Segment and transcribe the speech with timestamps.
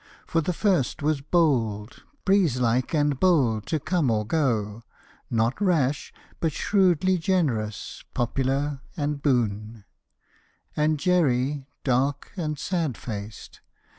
[0.25, 4.81] For the first was bold, Breeze like and bold to come or go;
[5.29, 9.85] not rash, But shrewdly generous, popular, and boon:
[10.75, 13.61] And Jerry, dark and sad faced.